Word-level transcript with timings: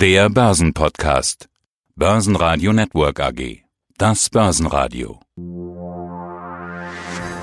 Der 0.00 0.30
Börsenpodcast. 0.30 1.50
Börsenradio 1.94 2.72
Network 2.72 3.20
AG. 3.20 3.64
Das 3.98 4.30
Börsenradio. 4.30 5.20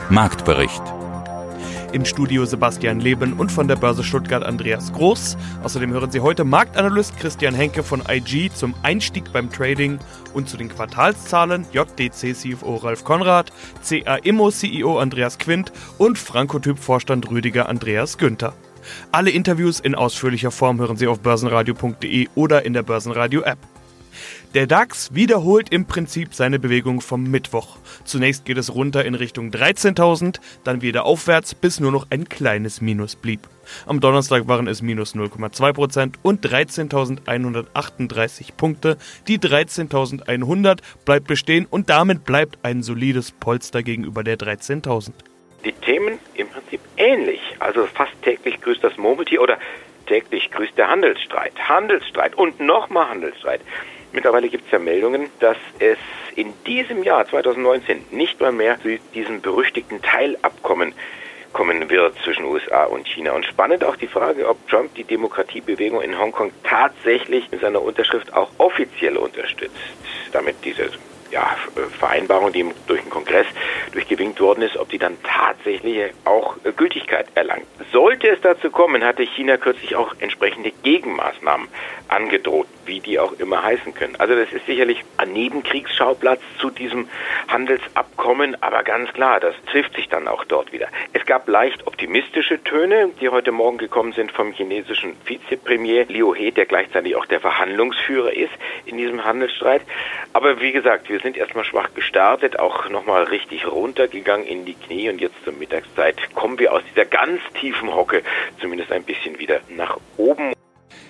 Marktbericht. 0.09 0.81
Im 1.93 2.03
Studio 2.03 2.45
Sebastian 2.45 2.99
Leben 2.99 3.33
und 3.33 3.51
von 3.51 3.67
der 3.67 3.75
Börse 3.75 4.03
Stuttgart 4.03 4.41
Andreas 4.41 4.91
Groß. 4.91 5.37
Außerdem 5.61 5.91
hören 5.91 6.09
Sie 6.09 6.21
heute 6.21 6.45
Marktanalyst 6.45 7.15
Christian 7.19 7.53
Henke 7.53 7.83
von 7.83 8.01
IG 8.09 8.49
zum 8.51 8.73
Einstieg 8.81 9.31
beim 9.31 9.51
Trading 9.51 9.99
und 10.33 10.49
zu 10.49 10.57
den 10.57 10.69
Quartalszahlen 10.69 11.67
JDC 11.71 12.33
CFO 12.35 12.77
Ralf 12.77 13.03
Konrad, 13.03 13.53
CA 13.87 14.15
Immo 14.15 14.49
CEO 14.49 14.97
Andreas 14.97 15.37
Quint 15.37 15.71
und 15.99 16.17
Frankotyp 16.17 16.79
Vorstand 16.79 17.29
Rüdiger 17.29 17.69
Andreas 17.69 18.17
Günther. 18.17 18.55
Alle 19.11 19.31
Interviews 19.31 19.79
in 19.79 19.95
ausführlicher 19.95 20.51
Form 20.51 20.79
hören 20.79 20.97
Sie 20.97 21.07
auf 21.07 21.19
börsenradio.de 21.19 22.27
oder 22.35 22.65
in 22.65 22.73
der 22.73 22.83
Börsenradio 22.83 23.41
App. 23.41 23.59
Der 24.53 24.65
DAX 24.65 25.13
wiederholt 25.13 25.69
im 25.69 25.85
Prinzip 25.85 26.33
seine 26.33 26.57
Bewegung 26.57 27.01
vom 27.01 27.23
Mittwoch. 27.23 27.77
Zunächst 28.05 28.45
geht 28.45 28.57
es 28.57 28.73
runter 28.73 29.03
in 29.05 29.13
Richtung 29.13 29.51
13.000, 29.51 30.39
dann 30.63 30.81
wieder 30.81 31.05
aufwärts, 31.05 31.53
bis 31.53 31.79
nur 31.79 31.91
noch 31.91 32.07
ein 32.09 32.27
kleines 32.29 32.81
Minus 32.81 33.15
blieb. 33.15 33.41
Am 33.85 33.99
Donnerstag 33.99 34.47
waren 34.47 34.67
es 34.67 34.81
minus 34.81 35.13
0,2% 35.13 36.13
und 36.23 36.47
13.138 36.47 38.53
Punkte. 38.55 38.97
Die 39.27 39.39
13.100 39.39 40.79
bleibt 41.03 41.27
bestehen 41.27 41.67
und 41.69 41.89
damit 41.89 42.23
bleibt 42.23 42.59
ein 42.63 42.81
solides 42.81 43.33
Polster 43.33 43.83
gegenüber 43.83 44.23
der 44.23 44.39
13.000 44.39 45.11
die 45.65 45.73
Themen 45.73 46.19
im 46.35 46.49
Prinzip 46.49 46.81
ähnlich. 46.97 47.41
Also 47.59 47.85
fast 47.85 48.13
täglich 48.21 48.61
grüßt 48.61 48.83
das 48.83 48.97
Murmeltier 48.97 49.41
oder 49.41 49.57
täglich 50.05 50.51
grüßt 50.51 50.77
der 50.77 50.89
Handelsstreit. 50.89 51.53
Handelsstreit 51.67 52.35
und 52.35 52.59
nochmal 52.59 53.09
Handelsstreit. 53.09 53.61
Mittlerweile 54.13 54.49
gibt 54.49 54.65
es 54.65 54.71
ja 54.71 54.79
Meldungen, 54.79 55.29
dass 55.39 55.57
es 55.79 55.97
in 56.35 56.53
diesem 56.65 57.03
Jahr 57.03 57.27
2019 57.27 58.05
nicht 58.11 58.39
mal 58.39 58.51
mehr 58.51 58.79
zu 58.79 58.97
diesem 59.13 59.41
berüchtigten 59.41 60.01
Teilabkommen 60.01 60.93
kommen 61.53 61.89
wird 61.89 62.15
zwischen 62.23 62.45
USA 62.45 62.85
und 62.85 63.07
China. 63.07 63.31
Und 63.31 63.45
spannend 63.45 63.83
auch 63.83 63.95
die 63.95 64.07
Frage, 64.07 64.47
ob 64.47 64.67
Trump 64.69 64.93
die 64.95 65.03
Demokratiebewegung 65.03 66.01
in 66.01 66.17
Hongkong 66.17 66.51
tatsächlich 66.63 67.49
mit 67.51 67.61
seiner 67.61 67.81
Unterschrift 67.81 68.33
auch 68.33 68.51
offiziell 68.59 69.17
unterstützt, 69.17 69.75
damit 70.31 70.57
diese 70.63 70.89
ja, 71.31 71.55
Vereinbarung, 71.99 72.51
die 72.51 72.65
durch 72.87 73.01
den 73.01 73.09
Kongress 73.09 73.45
durchgewinkt 73.91 74.39
worden 74.39 74.61
ist, 74.61 74.77
ob 74.77 74.89
die 74.89 74.97
dann 74.97 75.17
tatsächlich 75.23 76.11
auch 76.25 76.55
Gültigkeit 76.75 77.27
erlangt. 77.35 77.65
Sollte 77.91 78.29
es 78.29 78.41
dazu 78.41 78.69
kommen, 78.69 79.03
hatte 79.03 79.23
China 79.23 79.57
kürzlich 79.57 79.95
auch 79.95 80.15
entsprechende 80.19 80.71
Gegenmaßnahmen 80.83 81.67
angedroht, 82.07 82.67
wie 82.85 82.99
die 82.99 83.19
auch 83.19 83.33
immer 83.33 83.63
heißen 83.63 83.93
können. 83.93 84.15
Also 84.17 84.35
das 84.35 84.51
ist 84.51 84.65
sicherlich 84.65 85.03
ein 85.17 85.33
Nebenkriegsschauplatz 85.33 86.41
zu 86.59 86.69
diesem 86.69 87.07
Handelsabkommen, 87.47 88.61
aber 88.61 88.83
ganz 88.83 89.11
klar, 89.13 89.39
das 89.39 89.55
trifft 89.71 89.95
sich 89.95 90.09
dann 90.09 90.27
auch 90.27 90.43
dort 90.45 90.71
wieder. 90.71 90.87
Es 91.13 91.25
gab 91.25 91.47
leicht 91.47 91.85
optimistische 91.87 92.63
Töne, 92.63 93.09
die 93.19 93.29
heute 93.29 93.51
Morgen 93.51 93.77
gekommen 93.77 94.13
sind 94.13 94.31
vom 94.31 94.51
chinesischen 94.51 95.15
Vizepremier 95.25 96.05
Liu 96.07 96.33
He, 96.33 96.51
der 96.51 96.65
gleichzeitig 96.65 97.15
auch 97.15 97.25
der 97.25 97.39
Verhandlungsführer 97.39 98.33
ist 98.33 98.53
in 98.85 98.97
diesem 98.97 99.23
Handelsstreit. 99.25 99.81
Aber 100.33 100.61
wie 100.61 100.71
gesagt, 100.71 101.09
wir 101.09 101.16
sind 101.19 101.37
erstmal 101.37 101.63
schwach 101.63 101.93
gestartet, 101.93 102.59
auch 102.59 102.89
nochmal 102.89 103.23
richtig 103.23 103.65
runtergegangen 103.67 104.45
in 104.45 104.65
die 104.65 104.73
Knie 104.73 105.09
und 105.09 105.21
jetzt 105.21 105.35
zur 105.43 105.53
Mittagszeit 105.53 106.15
kommen 106.35 106.59
wir 106.59 106.73
aus 106.73 106.81
dieser 106.89 107.05
ganz 107.05 107.41
tiefen 107.59 107.93
Hocke 107.93 108.23
zumindest 108.59 108.91
ein 108.91 109.03
bisschen 109.03 109.37
wieder 109.39 109.59
nach 109.69 109.97
oben. 110.17 110.53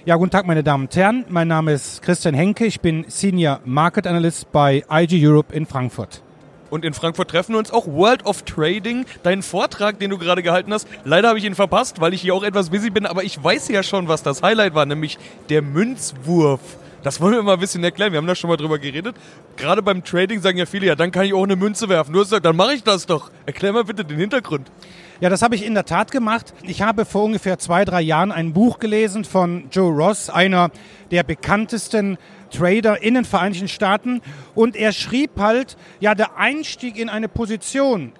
Ja, 0.05 0.15
guten 0.15 0.31
Tag, 0.31 0.45
meine 0.45 0.63
Damen 0.63 0.85
und 0.85 0.95
Herren. 0.95 1.25
Mein 1.27 1.47
Name 1.47 1.73
ist 1.73 2.01
Christian 2.01 2.33
Henke. 2.33 2.65
Ich 2.65 2.79
bin 2.79 3.05
Senior 3.09 3.59
Market 3.65 4.07
Analyst 4.07 4.51
bei 4.51 4.83
IG 4.89 5.27
Europe 5.27 5.53
in 5.53 5.65
Frankfurt. 5.65 6.21
Und 6.69 6.85
in 6.85 6.93
Frankfurt 6.93 7.29
treffen 7.29 7.53
wir 7.53 7.59
uns 7.59 7.71
auch 7.71 7.87
World 7.87 8.25
of 8.25 8.43
Trading. 8.43 9.05
Deinen 9.23 9.41
Vortrag, 9.41 9.99
den 9.99 10.09
du 10.09 10.17
gerade 10.17 10.43
gehalten 10.43 10.73
hast, 10.73 10.87
leider 11.03 11.29
habe 11.29 11.39
ich 11.39 11.45
ihn 11.45 11.55
verpasst, 11.55 12.01
weil 12.01 12.13
ich 12.13 12.21
hier 12.21 12.33
auch 12.33 12.43
etwas 12.43 12.69
busy 12.69 12.89
bin, 12.89 13.05
aber 13.05 13.23
ich 13.23 13.41
weiß 13.41 13.69
ja 13.69 13.83
schon, 13.83 14.07
was 14.07 14.23
das 14.23 14.43
Highlight 14.43 14.75
war, 14.75 14.85
nämlich 14.85 15.17
der 15.49 15.61
Münzwurf. 15.61 16.61
Das 17.03 17.21
wollen 17.21 17.35
wir 17.35 17.43
mal 17.43 17.53
ein 17.53 17.59
bisschen 17.59 17.83
erklären. 17.83 18.11
Wir 18.11 18.17
haben 18.17 18.27
da 18.27 18.35
schon 18.35 18.49
mal 18.49 18.57
drüber 18.57 18.79
geredet. 18.79 19.15
Gerade 19.55 19.81
beim 19.81 20.03
Trading 20.03 20.41
sagen 20.41 20.57
ja 20.57 20.65
viele, 20.65 20.87
ja, 20.87 20.95
dann 20.95 21.11
kann 21.11 21.25
ich 21.25 21.33
auch 21.33 21.43
eine 21.43 21.55
Münze 21.55 21.87
werfen. 21.89 22.11
Du 22.11 22.19
hast 22.19 22.27
gesagt, 22.27 22.45
dann 22.45 22.55
mache 22.55 22.73
ich 22.73 22.83
das 22.83 23.05
doch. 23.05 23.29
Erklär 23.45 23.71
mal 23.71 23.83
bitte 23.83 24.03
den 24.03 24.17
Hintergrund. 24.17 24.71
Ja, 25.19 25.29
das 25.29 25.41
habe 25.41 25.55
ich 25.55 25.65
in 25.65 25.73
der 25.73 25.85
Tat 25.85 26.11
gemacht. 26.11 26.53
Ich 26.63 26.81
habe 26.81 27.05
vor 27.05 27.23
ungefähr 27.23 27.57
zwei, 27.59 27.85
drei 27.85 28.01
Jahren 28.01 28.31
ein 28.31 28.53
Buch 28.53 28.79
gelesen 28.79 29.25
von 29.25 29.67
Joe 29.71 29.91
Ross, 29.91 30.29
einer 30.29 30.69
der 31.11 31.23
bekanntesten 31.23 32.17
Trader 32.51 33.01
in 33.01 33.13
den 33.13 33.25
Vereinigten 33.25 33.67
Staaten. 33.67 34.21
Und 34.53 34.75
er 34.75 34.91
schrieb 34.91 35.39
halt, 35.39 35.77
ja, 35.99 36.15
der 36.15 36.37
Einstieg 36.37 36.97
in 36.97 37.09
eine 37.09 37.29
Position, 37.29 38.11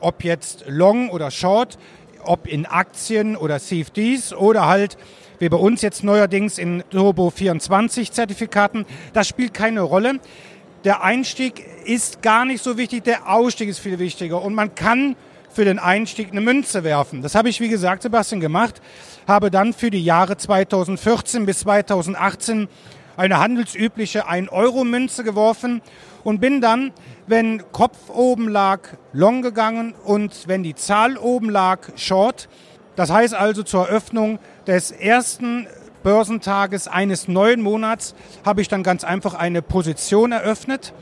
ob 0.00 0.24
jetzt 0.24 0.64
Long 0.68 1.10
oder 1.10 1.30
Short, 1.30 1.78
ob 2.22 2.46
in 2.46 2.66
Aktien 2.66 3.36
oder 3.36 3.58
CFDs 3.58 4.32
oder 4.32 4.66
halt 4.66 4.96
wie 5.38 5.48
bei 5.48 5.56
uns 5.56 5.82
jetzt 5.82 6.04
neuerdings 6.04 6.58
in 6.58 6.82
Turbo 6.90 7.30
24 7.30 8.12
Zertifikaten, 8.12 8.86
das 9.12 9.28
spielt 9.28 9.54
keine 9.54 9.82
Rolle. 9.82 10.20
Der 10.84 11.02
Einstieg 11.02 11.64
ist 11.84 12.22
gar 12.22 12.44
nicht 12.44 12.62
so 12.62 12.78
wichtig, 12.78 13.04
der 13.04 13.28
Ausstieg 13.28 13.68
ist 13.68 13.78
viel 13.78 13.98
wichtiger 13.98 14.42
und 14.42 14.54
man 14.54 14.74
kann 14.74 15.16
für 15.50 15.64
den 15.64 15.78
Einstieg 15.78 16.30
eine 16.30 16.40
Münze 16.42 16.84
werfen. 16.84 17.22
Das 17.22 17.34
habe 17.34 17.48
ich, 17.48 17.60
wie 17.60 17.68
gesagt, 17.68 18.02
Sebastian 18.02 18.40
gemacht, 18.40 18.80
habe 19.26 19.50
dann 19.50 19.72
für 19.72 19.90
die 19.90 20.04
Jahre 20.04 20.36
2014 20.36 21.46
bis 21.46 21.60
2018 21.60 22.68
eine 23.16 23.38
handelsübliche 23.38 24.28
1-Euro-Münze 24.28 25.24
geworfen 25.24 25.80
und 26.24 26.40
bin 26.40 26.60
dann, 26.60 26.92
wenn 27.26 27.62
Kopf 27.72 28.10
oben 28.10 28.48
lag, 28.48 28.80
long 29.12 29.40
gegangen 29.42 29.94
und 30.04 30.46
wenn 30.46 30.62
die 30.62 30.74
Zahl 30.74 31.16
oben 31.16 31.48
lag, 31.48 31.80
short. 31.96 32.48
Das 32.94 33.10
heißt 33.10 33.34
also 33.34 33.62
zur 33.62 33.88
Eröffnung 33.88 34.38
des 34.66 34.90
ersten 34.90 35.66
Börsentages 36.02 36.88
eines 36.88 37.28
neuen 37.28 37.62
Monats 37.62 38.14
habe 38.44 38.60
ich 38.60 38.68
dann 38.68 38.82
ganz 38.82 39.04
einfach 39.04 39.34
eine 39.34 39.62
Position 39.62 40.32
eröffnet. 40.32 40.92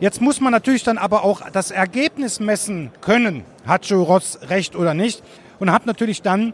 Jetzt 0.00 0.20
muss 0.20 0.40
man 0.40 0.52
natürlich 0.52 0.82
dann 0.82 0.98
aber 0.98 1.24
auch 1.24 1.42
das 1.50 1.70
Ergebnis 1.70 2.40
messen 2.40 2.90
können, 3.00 3.44
hat 3.66 3.86
Joe 3.86 4.04
Ross 4.04 4.38
recht 4.48 4.76
oder 4.76 4.94
nicht, 4.94 5.22
und 5.58 5.72
hat 5.72 5.86
natürlich 5.86 6.22
dann, 6.22 6.52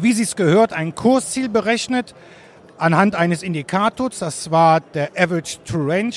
wie 0.00 0.12
Sie 0.12 0.22
es 0.22 0.36
gehört, 0.36 0.72
ein 0.72 0.94
Kursziel 0.94 1.48
berechnet 1.48 2.14
anhand 2.78 3.14
eines 3.14 3.42
Indikators, 3.42 4.20
das 4.20 4.50
war 4.50 4.80
der 4.80 5.10
Average 5.16 5.58
True 5.64 5.92
Range, 5.92 6.14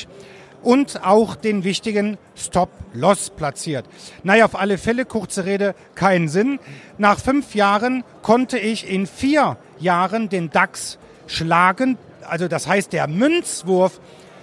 und 0.64 1.06
auch 1.06 1.36
den 1.36 1.64
wichtigen 1.64 2.18
Stop-Loss 2.36 3.32
platziert. 3.32 3.86
Naja, 4.24 4.46
auf 4.46 4.60
alle 4.60 4.78
Fälle, 4.78 5.06
kurze 5.06 5.46
Rede, 5.46 5.76
keinen 5.96 6.30
Sinn. 6.30 6.60
Nach 6.98 7.20
fünf 7.20 7.54
Jahren 7.54 8.04
konnte 8.22 8.58
ich 8.58 8.90
in 8.90 9.06
vier 9.06 9.58
Jahren 9.80 10.30
den 10.30 10.50
DAX 10.50 10.98
schlagen. 11.28 11.98
Also 12.28 12.48
das 12.48 12.68
heißt, 12.68 12.94
der 12.94 13.08
Münzwurf 13.08 14.00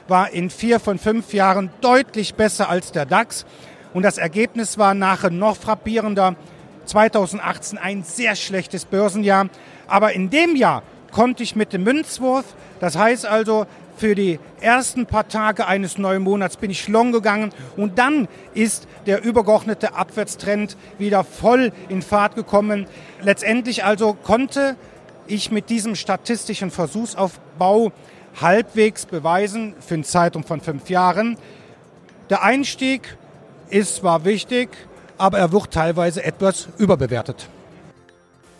war 0.08 0.30
in 0.30 0.50
vier 0.50 0.80
von 0.80 0.98
fünf 0.98 1.32
Jahren 1.32 1.70
deutlich 1.80 2.34
besser 2.34 2.68
als 2.68 2.92
der 2.92 3.06
DAX. 3.06 3.46
Und 3.94 4.02
das 4.02 4.18
Ergebnis 4.18 4.78
war 4.78 4.94
nachher 4.94 5.30
noch 5.30 5.56
frappierender. 5.56 6.36
2018 6.86 7.78
ein 7.78 8.02
sehr 8.02 8.34
schlechtes 8.36 8.84
Börsenjahr. 8.84 9.48
Aber 9.86 10.12
in 10.12 10.30
dem 10.30 10.56
Jahr 10.56 10.82
konnte 11.10 11.42
ich 11.42 11.56
mit 11.56 11.72
dem 11.72 11.84
Münzwurf, 11.84 12.44
das 12.78 12.96
heißt 12.96 13.26
also 13.26 13.66
für 14.00 14.14
die 14.14 14.40
ersten 14.62 15.04
paar 15.04 15.28
Tage 15.28 15.66
eines 15.66 15.98
neuen 15.98 16.22
Monats 16.22 16.56
bin 16.56 16.70
ich 16.70 16.88
long 16.88 17.12
gegangen 17.12 17.52
und 17.76 17.98
dann 17.98 18.28
ist 18.54 18.88
der 19.04 19.22
übergeordnete 19.22 19.94
Abwärtstrend 19.94 20.78
wieder 20.96 21.22
voll 21.22 21.70
in 21.90 22.00
Fahrt 22.00 22.34
gekommen. 22.34 22.86
Letztendlich 23.20 23.84
also 23.84 24.14
konnte 24.14 24.76
ich 25.26 25.50
mit 25.50 25.68
diesem 25.68 25.96
statistischen 25.96 26.70
Versuchsaufbau 26.70 27.92
halbwegs 28.40 29.04
beweisen 29.04 29.74
für 29.86 29.94
einen 29.94 30.04
Zeitraum 30.04 30.44
von 30.44 30.62
fünf 30.62 30.88
Jahren. 30.88 31.36
Der 32.30 32.42
Einstieg 32.42 33.18
ist 33.68 33.96
zwar 33.96 34.24
wichtig, 34.24 34.70
aber 35.18 35.38
er 35.38 35.52
wird 35.52 35.72
teilweise 35.72 36.24
etwas 36.24 36.68
überbewertet. 36.78 37.50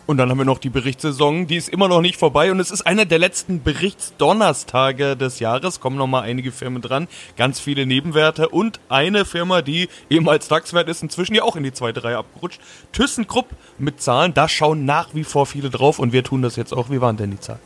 Und 0.07 0.17
dann 0.17 0.29
haben 0.29 0.37
wir 0.37 0.45
noch 0.45 0.57
die 0.57 0.69
Berichtssaison, 0.69 1.47
die 1.47 1.55
ist 1.55 1.69
immer 1.69 1.87
noch 1.87 2.01
nicht 2.01 2.17
vorbei 2.17 2.51
und 2.51 2.59
es 2.59 2.71
ist 2.71 2.81
einer 2.81 3.05
der 3.05 3.19
letzten 3.19 3.61
Berichtsdonnerstage 3.63 5.15
des 5.15 5.39
Jahres. 5.39 5.79
Kommen 5.79 5.97
noch 5.97 6.07
mal 6.07 6.21
einige 6.21 6.51
Firmen 6.51 6.81
dran, 6.81 7.07
ganz 7.37 7.59
viele 7.59 7.85
Nebenwerte 7.85 8.49
und 8.49 8.79
eine 8.89 9.25
Firma, 9.25 9.61
die 9.61 9.89
ehemals 10.09 10.47
DAX-Wert 10.47 10.89
ist, 10.89 11.03
inzwischen 11.03 11.35
ja 11.35 11.43
auch 11.43 11.55
in 11.55 11.63
die 11.63 11.73
zweite 11.73 12.03
Reihe 12.03 12.17
abgerutscht. 12.17 12.59
ThyssenKrupp 12.93 13.47
mit 13.77 14.01
Zahlen, 14.01 14.33
da 14.33 14.49
schauen 14.49 14.85
nach 14.85 15.13
wie 15.13 15.23
vor 15.23 15.45
viele 15.45 15.69
drauf 15.69 15.99
und 15.99 16.13
wir 16.13 16.23
tun 16.23 16.41
das 16.41 16.55
jetzt 16.55 16.73
auch. 16.73 16.89
Wie 16.89 16.99
waren 16.99 17.17
denn 17.17 17.31
die 17.31 17.39
Zahlen? 17.39 17.61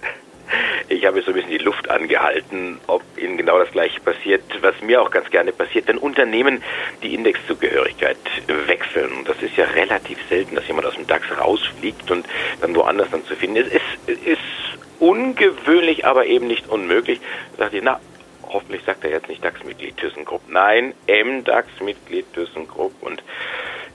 Ich 0.88 1.06
habe 1.06 1.22
so 1.22 1.32
ein 1.32 1.34
bisschen 1.34 1.50
die 1.50 1.58
Luft 1.58 1.90
angehalten, 1.90 2.80
ob 2.86 3.02
Ihnen 3.18 3.38
genau 3.38 3.58
das 3.58 3.72
Gleiche 3.72 4.00
passiert, 4.02 4.44
was 4.62 4.80
mir 4.82 5.02
auch 5.02 5.10
ganz 5.10 5.30
gerne 5.32 5.52
passiert, 5.52 5.88
wenn 5.88 5.98
Unternehmen 5.98 6.62
die 7.02 7.16
Indexzugehörigkeit 7.16 8.18
wechseln. 8.68 9.26
Das 9.26 9.42
ist 9.42 9.58
ja 9.58 9.66
relativ 9.66 10.20
selten, 10.30 10.56
dass 10.56 10.68
jemand 10.68 10.86
aus 10.86 10.96
dem 10.96 11.08
DAX 11.08 11.26
rausfliegt 11.40 12.12
und 12.12 12.28
dann 12.62 12.76
woanders 12.76 13.10
dann 13.10 13.26
zu 13.26 13.36
finden 13.36 13.58
ist. 13.58 13.72
Es 14.06 14.20
ist 14.26 14.40
ungewöhnlich, 15.00 16.06
aber 16.06 16.28
eben 16.28 16.48
nicht 16.48 16.70
unmöglich. 16.70 17.20
Da 17.58 17.66
dachte 17.66 17.78
ich, 17.78 17.84
na, 17.84 18.00
hoffentlich 18.44 18.84
sagt 18.86 19.04
er 19.04 19.10
jetzt 19.10 19.28
nicht 19.28 19.44
DAX-Mitglied 19.44 19.98
ThyssenKrupp. 19.98 20.44
Nein, 20.48 20.94
M-DAX-Mitglied 21.08 22.32
ThyssenKrupp 22.34 22.94
und 23.02 23.24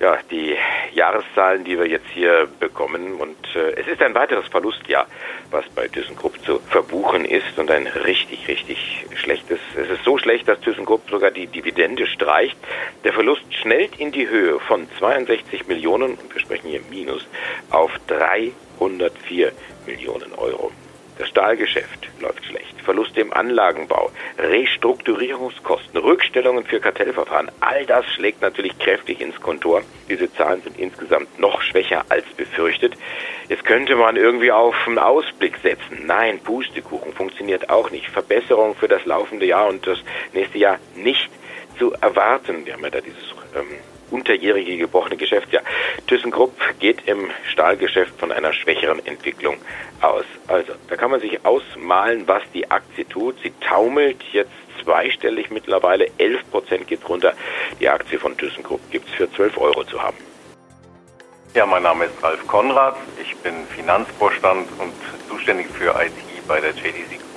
ja, 0.01 0.19
die 0.31 0.57
Jahreszahlen, 0.95 1.63
die 1.65 1.79
wir 1.79 1.87
jetzt 1.87 2.09
hier 2.13 2.49
bekommen. 2.59 3.15
Und 3.21 3.37
äh, 3.55 3.73
es 3.79 3.87
ist 3.87 4.03
ein 4.03 4.15
weiteres 4.15 4.47
Verlustjahr, 4.49 5.07
was 5.51 5.69
bei 5.69 5.89
ThyssenKrupp 5.89 6.43
zu 6.45 6.59
verbuchen 6.59 7.27
ist 7.27 7.59
und 7.59 7.71
ein 7.71 7.87
richtig, 7.87 8.49
richtig 8.49 9.07
schlechtes. 9.15 9.61
Es 9.77 9.91
ist 9.91 10.03
so 10.05 10.17
schlecht, 10.17 10.49
dass 10.49 10.61
ThyssenKrupp 10.61 11.09
sogar 11.11 11.31
die 11.31 11.47
Dividende 11.47 12.07
streicht. 12.07 12.57
Der 13.05 13.13
Verlust 13.13 13.43
schnellt 13.55 14.01
in 14.01 14.11
die 14.11 14.29
Höhe 14.29 14.59
von 14.61 14.89
62 14.99 15.69
Millionen, 15.69 16.15
und 16.15 16.35
wir 16.35 16.41
sprechen 16.41 16.69
hier 16.69 16.81
Minus, 16.89 17.27
auf 17.71 17.93
304 18.07 19.53
Millionen 19.87 20.33
Euro. 20.33 20.73
Das 21.21 21.29
Stahlgeschäft 21.29 22.09
läuft 22.19 22.43
schlecht. 22.47 22.81
Verluste 22.81 23.21
im 23.21 23.31
Anlagenbau, 23.31 24.11
Restrukturierungskosten, 24.39 26.01
Rückstellungen 26.01 26.65
für 26.65 26.81
Kartellverfahren. 26.81 27.51
All 27.61 27.85
das 27.85 28.07
schlägt 28.07 28.41
natürlich 28.41 28.79
kräftig 28.79 29.21
ins 29.21 29.39
Kontor. 29.39 29.83
Diese 30.09 30.33
Zahlen 30.33 30.63
sind 30.63 30.79
insgesamt 30.79 31.39
noch 31.39 31.61
schwächer 31.61 32.07
als 32.09 32.25
befürchtet. 32.39 32.95
Jetzt 33.51 33.67
könnte 33.67 33.97
man 33.97 34.17
irgendwie 34.17 34.51
auf 34.51 34.75
einen 34.87 34.99
Ausblick 34.99 35.59
setzen. 35.59 36.07
Nein, 36.07 36.41
Pustekuchen 36.41 37.13
funktioniert 37.13 37.69
auch 37.69 37.91
nicht. 37.91 38.09
Verbesserung 38.09 38.75
für 38.75 38.89
das 38.89 39.05
laufende 39.05 39.45
Jahr 39.45 39.69
und 39.69 39.87
das 39.87 39.99
nächste 40.33 40.57
Jahr 40.57 40.79
nicht 40.97 41.29
zu 41.79 41.93
erwarten. 42.01 42.65
Wir 42.65 42.73
haben 42.73 42.83
ja 42.85 42.89
da 42.91 43.03
dieses 43.03 43.25
ähm, 43.55 43.77
unterjährige 44.11 44.77
gebrochene 44.77 45.17
Geschäftsjahr. 45.17 45.63
ThyssenKrupp 46.07 46.55
geht 46.79 47.07
im 47.07 47.31
Stahlgeschäft 47.51 48.19
von 48.19 48.33
einer 48.33 48.53
schwächeren 48.53 49.05
Entwicklung 49.07 49.57
aus. 50.01 50.25
Also, 50.49 50.73
da 50.89 50.97
kann 50.97 51.11
man 51.11 51.21
sich 51.21 51.45
ausmalen, 51.45 52.27
was 52.27 52.43
die 52.53 52.71
Aktie 52.71 53.07
tut. 53.09 53.37
Sie 53.43 53.53
taumelt 53.61 54.23
jetzt 54.33 54.51
zweistellig 54.83 55.51
mittlerweile. 55.51 56.07
11 56.19 56.51
Prozent 56.51 56.87
geht 56.87 57.09
runter. 57.09 57.35
Die 57.81 57.89
Aktie 57.89 58.19
von 58.19 58.37
ThyssenKrupp 58.37 58.81
gibt 58.91 59.09
es 59.09 59.15
für 59.15 59.31
12 59.31 59.59
Euro 59.59 59.85
zu 59.85 60.03
haben. 60.03 60.17
Ja, 61.55 61.67
mein 61.67 61.83
Name 61.83 62.05
ist 62.05 62.23
Ralf 62.23 62.47
Konrad. 62.47 62.97
Ich 63.21 63.37
bin 63.39 63.67
Finanzvorstand 63.75 64.69
und 64.79 64.93
zuständig 65.29 65.67
für 65.69 65.91
IT 66.01 66.47
bei 66.47 66.61
der 66.61 66.71
JDC 66.71 67.19
Group. 67.19 67.30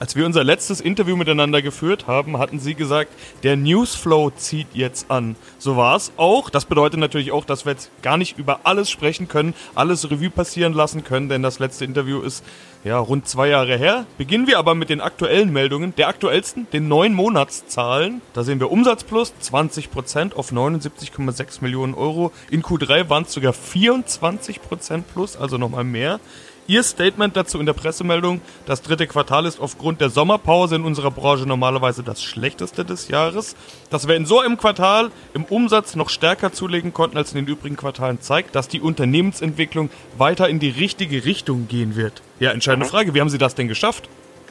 Als 0.00 0.14
wir 0.14 0.24
unser 0.26 0.44
letztes 0.44 0.80
Interview 0.80 1.16
miteinander 1.16 1.60
geführt 1.60 2.06
haben, 2.06 2.38
hatten 2.38 2.60
Sie 2.60 2.76
gesagt, 2.76 3.10
der 3.42 3.56
Newsflow 3.56 4.30
zieht 4.30 4.68
jetzt 4.72 5.10
an. 5.10 5.34
So 5.58 5.76
war 5.76 5.96
es 5.96 6.12
auch. 6.16 6.50
Das 6.50 6.66
bedeutet 6.66 7.00
natürlich 7.00 7.32
auch, 7.32 7.44
dass 7.44 7.64
wir 7.64 7.72
jetzt 7.72 7.90
gar 8.00 8.16
nicht 8.16 8.38
über 8.38 8.60
alles 8.62 8.90
sprechen 8.90 9.26
können, 9.26 9.54
alles 9.74 10.08
Revue 10.08 10.30
passieren 10.30 10.72
lassen 10.72 11.02
können, 11.02 11.28
denn 11.28 11.42
das 11.42 11.58
letzte 11.58 11.84
Interview 11.84 12.20
ist 12.20 12.44
ja 12.84 12.96
rund 12.96 13.26
zwei 13.26 13.48
Jahre 13.48 13.76
her. 13.76 14.06
Beginnen 14.18 14.46
wir 14.46 14.60
aber 14.60 14.76
mit 14.76 14.88
den 14.88 15.00
aktuellen 15.00 15.52
Meldungen, 15.52 15.92
der 15.96 16.06
aktuellsten, 16.06 16.68
den 16.72 16.86
neun 16.86 17.12
Monatszahlen. 17.12 18.22
Da 18.34 18.44
sehen 18.44 18.60
wir 18.60 18.70
Umsatz 18.70 19.02
plus 19.02 19.34
20 19.40 19.90
Prozent 19.90 20.36
auf 20.36 20.52
79,6 20.52 21.60
Millionen 21.60 21.94
Euro. 21.94 22.30
In 22.52 22.62
Q3 22.62 23.08
waren 23.08 23.24
es 23.24 23.32
sogar 23.32 23.52
24 23.52 24.62
Prozent 24.62 25.12
plus, 25.12 25.36
also 25.36 25.58
nochmal 25.58 25.82
mehr. 25.82 26.20
Ihr 26.70 26.82
Statement 26.82 27.34
dazu 27.34 27.58
in 27.60 27.64
der 27.64 27.72
Pressemeldung, 27.72 28.42
das 28.66 28.82
dritte 28.82 29.06
Quartal 29.06 29.46
ist 29.46 29.58
aufgrund 29.58 30.02
der 30.02 30.10
Sommerpause 30.10 30.76
in 30.76 30.84
unserer 30.84 31.10
Branche 31.10 31.46
normalerweise 31.46 32.02
das 32.02 32.22
schlechteste 32.22 32.84
des 32.84 33.08
Jahres. 33.08 33.56
Dass 33.88 34.06
wir 34.06 34.16
in 34.16 34.26
so 34.26 34.40
einem 34.40 34.58
Quartal 34.58 35.10
im 35.32 35.44
Umsatz 35.44 35.96
noch 35.96 36.10
stärker 36.10 36.52
zulegen 36.52 36.92
konnten 36.92 37.16
als 37.16 37.32
in 37.32 37.38
den 37.38 37.46
übrigen 37.46 37.78
Quartalen 37.78 38.20
zeigt, 38.20 38.54
dass 38.54 38.68
die 38.68 38.82
Unternehmensentwicklung 38.82 39.88
weiter 40.18 40.50
in 40.50 40.58
die 40.58 40.68
richtige 40.68 41.24
Richtung 41.24 41.68
gehen 41.68 41.96
wird. 41.96 42.20
Ja, 42.38 42.50
entscheidende 42.50 42.84
mhm. 42.84 42.90
Frage, 42.90 43.14
wie 43.14 43.22
haben 43.22 43.30
Sie 43.30 43.38
das 43.38 43.54
denn 43.54 43.68
geschafft? 43.68 44.06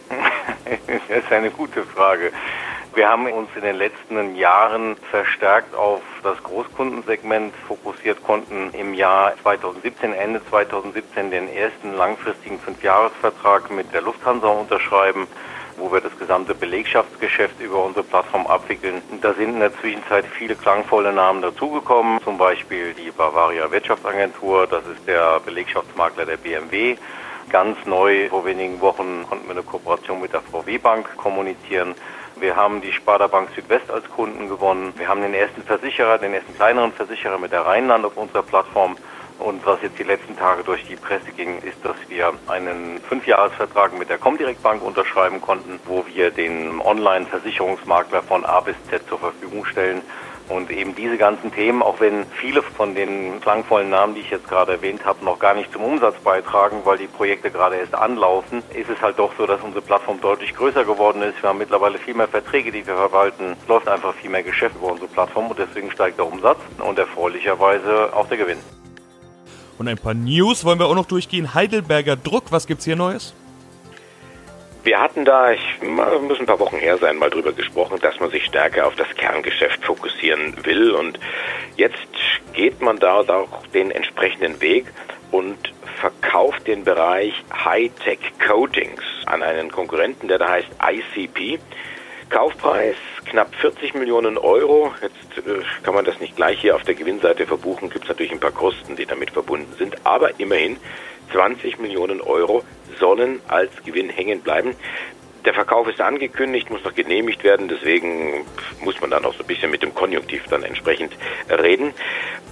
Das 1.10 1.24
ist 1.24 1.32
eine 1.32 1.50
gute 1.52 1.84
Frage. 1.84 2.32
Wir 2.98 3.10
haben 3.10 3.32
uns 3.32 3.48
in 3.56 3.62
den 3.62 3.76
letzten 3.76 4.36
Jahren 4.36 4.96
verstärkt 5.12 5.76
auf 5.76 6.02
das 6.24 6.42
Großkundensegment 6.42 7.54
fokussiert, 7.68 8.24
konnten 8.24 8.72
im 8.74 8.96
Jahr 8.96 9.34
2017, 9.44 10.14
Ende 10.14 10.42
2017, 10.50 11.30
den 11.30 11.48
ersten 11.48 11.94
langfristigen 11.96 12.58
Fünfjahresvertrag 12.58 13.70
mit 13.70 13.94
der 13.94 14.02
Lufthansa 14.02 14.48
unterschreiben 14.48 15.28
wo 15.80 15.92
wir 15.92 16.02
das 16.02 16.18
gesamte 16.18 16.56
Belegschaftsgeschäft 16.56 17.62
über 17.62 17.84
unsere 17.84 18.04
Plattform 18.04 18.48
abwickeln. 18.48 19.00
Da 19.22 19.32
sind 19.36 19.50
in 19.50 19.60
der 19.60 19.72
Zwischenzeit 19.80 20.26
viele 20.26 20.56
klangvolle 20.56 21.14
Namen 21.14 21.44
dazugekommen, 21.44 22.20
zum 22.24 22.40
Beispiel 22.40 22.96
die 22.96 23.12
Bavaria 23.12 23.70
Wirtschaftsagentur, 23.70 24.66
das 24.66 24.84
ist 24.88 25.08
der 25.08 25.40
Belegschaftsmakler 25.42 26.26
der 26.26 26.38
BMW. 26.38 26.98
Ganz 27.52 27.78
neu, 27.86 28.28
vor 28.30 28.44
wenigen 28.44 28.82
Wochen 28.82 29.24
konnten 29.30 29.46
wir 29.46 29.52
eine 29.52 29.62
Kooperation 29.62 30.20
mit 30.20 30.34
der 30.34 30.42
VW 30.42 30.80
Bank 30.80 31.16
kommunizieren. 31.16 31.94
Wir 32.40 32.56
haben 32.56 32.82
die 32.82 32.92
Sparda 32.92 33.26
Bank 33.26 33.50
Südwest 33.56 33.90
als 33.90 34.08
Kunden 34.12 34.48
gewonnen. 34.48 34.94
Wir 34.96 35.08
haben 35.08 35.22
den 35.22 35.34
ersten 35.34 35.64
Versicherer, 35.64 36.20
den 36.20 36.36
ersten 36.36 36.56
kleineren 36.56 36.92
Versicherer 36.92 37.40
mit 37.40 37.52
der 37.52 37.66
Rheinland 37.66 38.06
auf 38.06 38.16
unserer 38.16 38.44
Plattform. 38.44 38.96
Und 39.40 39.66
was 39.66 39.82
jetzt 39.82 39.98
die 39.98 40.04
letzten 40.04 40.38
Tage 40.38 40.64
durch 40.64 40.86
die 40.86 40.96
Presse 40.96 41.32
ging, 41.32 41.58
ist, 41.60 41.78
dass 41.84 41.96
wir 42.10 42.34
einen 42.48 43.00
Fünfjahresvertrag 43.10 43.98
mit 43.98 44.10
der 44.10 44.20
Comdirect 44.20 44.62
Bank 44.62 44.84
unterschreiben 44.84 45.42
konnten, 45.42 45.80
wo 45.86 46.06
wir 46.08 46.30
den 46.30 46.80
Online-Versicherungsmakler 46.80 48.22
von 48.22 48.46
A 48.46 48.60
bis 48.60 48.76
Z 48.90 49.08
zur 49.08 49.18
Verfügung 49.18 49.66
stellen 49.66 50.02
und 50.50 50.72
eben 50.72 50.96
diese 50.96 51.18
ganzen 51.18 51.52
Themen, 51.52 51.82
auch 51.82 52.00
wenn 52.00 52.26
viele 52.40 52.62
von 52.62 52.96
den 52.96 53.40
klangvollen 53.42 53.90
Namen, 53.90 54.16
die 54.16 54.22
ich 54.22 54.30
jetzt 54.30 54.48
gerade 54.48 54.74
erwähnt 54.74 55.06
habe, 55.06 55.24
noch 55.26 55.40
gar 55.40 55.54
nicht 55.54 55.72
zum 55.72 55.84
Umsatz 55.84 56.16
beitragen, 56.24 56.82
weil 56.84 56.98
die 56.98 57.08
Projekte 57.08 57.52
gerade 57.52 57.76
erst 57.76 57.96
anlaufen, 57.96 58.64
ist 58.74 58.90
es 58.90 59.02
halt 59.02 59.20
doch 59.20 59.32
so, 59.38 59.46
dass 59.46 59.62
unsere 59.62 59.82
Plattform 59.82 60.22
deutlich 60.22 60.56
größer 60.56 60.86
geworden 60.86 61.22
ist. 61.22 61.42
Wir 61.42 61.50
haben 61.50 61.58
mittlerweile 61.58 61.98
viel 61.98 62.14
mehr 62.14 62.28
Verträge, 62.28 62.72
die 62.72 62.86
wir 62.86 62.96
verwalten. 62.96 63.56
Es 63.62 63.68
läuft 63.68 63.88
einfach 63.88 64.14
viel 64.16 64.30
mehr 64.30 64.44
Geschäft 64.44 64.76
über 64.76 64.92
unsere 64.92 65.08
Plattform 65.08 65.48
und 65.48 65.60
deswegen 65.60 65.92
steigt 65.92 66.18
der 66.18 66.26
Umsatz 66.26 66.60
und 66.80 66.98
erfreulicherweise 66.98 68.14
auch 68.14 68.28
der 68.28 68.38
Gewinn. 68.38 68.60
Und 69.78 69.88
ein 69.88 69.98
paar 69.98 70.14
News 70.14 70.66
wollen 70.66 70.80
wir 70.80 70.88
auch 70.88 70.96
noch 70.96 71.06
durchgehen. 71.06 71.54
Heidelberger 71.54 72.16
Druck, 72.16 72.46
was 72.52 72.66
gibt's 72.66 72.86
hier 72.86 72.96
Neues? 72.96 73.34
Wir 74.88 75.02
hatten 75.02 75.26
da, 75.26 75.52
ich 75.52 75.82
muss 75.82 76.40
ein 76.40 76.46
paar 76.46 76.62
Wochen 76.62 76.78
her 76.78 76.98
sein, 76.98 77.18
mal 77.18 77.30
drüber 77.30 77.52
gesprochen, 77.52 78.00
dass 78.00 78.22
man 78.22 78.30
sich 78.30 78.46
stärker 78.46 78.88
auf 78.88 78.96
das 78.96 79.10
Kerngeschäft 79.18 79.84
fokussieren 79.84 80.54
will. 80.64 80.92
Und 80.92 81.20
jetzt 81.76 82.08
geht 82.54 82.82
man 82.82 82.98
da 82.98 83.18
auch 83.20 83.68
den 83.74 83.92
entsprechenden 83.92 84.62
Weg 84.62 84.86
und 85.30 85.58
verkauft 86.00 86.68
den 86.68 86.86
Bereich 86.86 87.34
Hightech 87.66 88.20
Coatings 88.40 89.04
an 89.26 89.44
einen 89.44 89.70
Konkurrenten, 89.70 90.30
der 90.30 90.38
da 90.38 90.52
heißt 90.52 90.70
ICP. 90.82 91.60
Kaufpreis 92.30 92.96
knapp 93.26 93.54
40 93.56 93.94
Millionen 93.96 94.38
Euro. 94.38 94.94
Jetzt 95.02 95.48
äh, 95.48 95.62
kann 95.84 95.94
man 95.94 96.06
das 96.06 96.20
nicht 96.20 96.36
gleich 96.36 96.60
hier 96.60 96.76
auf 96.76 96.84
der 96.84 96.96
Gewinnseite 96.96 97.46
verbuchen. 97.46 97.90
Gibt 97.90 98.06
es 98.06 98.10
natürlich 98.10 98.32
ein 98.32 98.40
paar 98.40 98.52
Kosten, 98.52 98.96
die 98.96 99.06
damit 99.06 99.32
verbunden 99.32 99.74
sind. 99.78 100.06
Aber 100.06 100.40
immerhin 100.40 100.78
20 101.32 101.80
Millionen 101.80 102.22
Euro 102.22 102.64
sollen 103.00 103.42
als 103.48 103.72
Gewinn 103.84 104.10
hängen 104.10 104.42
bleiben. 104.42 104.76
Der 105.46 105.54
Verkauf 105.54 105.88
ist 105.88 106.02
angekündigt, 106.02 106.70
muss 106.70 106.84
noch 106.84 106.94
genehmigt 106.94 107.44
werden, 107.46 107.70
deswegen 107.70 108.46
muss 108.82 109.00
man 109.00 109.12
dann 109.12 109.24
auch 109.24 109.34
so 109.34 109.44
ein 109.44 109.48
bisschen 109.48 109.72
mit 109.72 109.82
dem 109.82 109.96
Konjunktiv 109.96 110.44
dann 110.50 110.64
entsprechend 110.64 111.14
reden. 111.50 111.94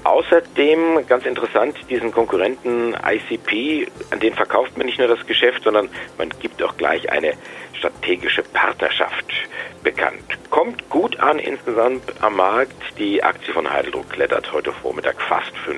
Außerdem, 0.05 1.07
ganz 1.07 1.25
interessant, 1.25 1.75
diesen 1.89 2.11
Konkurrenten 2.11 2.93
ICP, 2.93 3.87
an 4.11 4.19
den 4.19 4.35
verkauft 4.35 4.77
man 4.77 4.85
nicht 4.85 4.99
nur 4.99 5.07
das 5.07 5.25
Geschäft, 5.25 5.63
sondern 5.63 5.89
man 6.19 6.29
gibt 6.29 6.61
auch 6.61 6.77
gleich 6.77 7.11
eine 7.11 7.33
strategische 7.73 8.43
Partnerschaft 8.43 9.25
bekannt. 9.81 10.21
Kommt 10.51 10.87
gut 10.91 11.19
an 11.19 11.39
insgesamt 11.39 12.03
am 12.21 12.35
Markt. 12.35 12.75
Die 12.99 13.23
Aktie 13.23 13.51
von 13.51 13.67
Heideldruck 13.67 14.07
klettert 14.11 14.53
heute 14.53 14.71
Vormittag 14.71 15.19
fast 15.23 15.51
5%. 15.67 15.75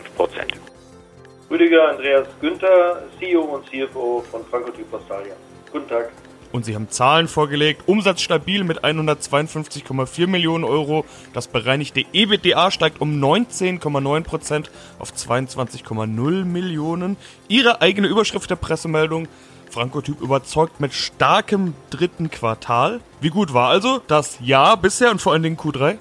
Rüdiger 1.50 1.88
Andreas 1.88 2.28
Günther, 2.42 3.04
CEO 3.18 3.44
und 3.44 3.66
CFO 3.70 4.26
von 4.30 4.46
Franco 4.48 4.72
Di 4.72 4.84
Postalia. 4.84 5.36
Guten 5.72 5.88
Tag. 5.88 6.12
Und 6.52 6.66
Sie 6.66 6.76
haben 6.76 6.90
Zahlen 6.90 7.28
vorgelegt. 7.28 7.84
Umsatz 7.88 8.22
stabil 8.22 8.64
mit 8.64 8.84
152,4 8.84 10.28
Millionen 10.28 10.64
Euro. 10.64 11.06
Das 11.34 11.48
bereinigte 11.48 12.06
EBITDA 12.14 12.72
steigt 12.72 13.02
um 13.02 13.20
19,9 13.22 14.24
Prozent 14.24 14.72
auf 15.00 15.12
22,0 15.12 16.46
Millionen. 16.46 17.18
Ihre 17.48 17.82
eigene 17.82 18.08
Überschrift 18.08 18.50
der 18.50 18.56
Pressemeldung. 18.56 19.28
Franco-Typ 19.70 20.22
überzeugt 20.22 20.80
mit 20.80 20.94
starkem 20.94 21.74
dritten 21.90 22.32
Quartal. 22.32 23.02
Wie 23.20 23.30
gut 23.30 23.54
war 23.54 23.70
also 23.70 24.02
das 24.08 24.40
Jahr 24.40 24.78
bisher 24.78 25.12
und 25.12 25.22
vor 25.22 25.34
allen 25.34 25.44
Dingen 25.44 25.58
Q3? 25.58 25.98